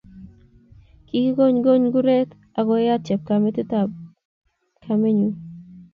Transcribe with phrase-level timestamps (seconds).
[1.07, 3.89] Kikigogony kurget agoyat chepkametitab
[4.83, 5.29] kamenyu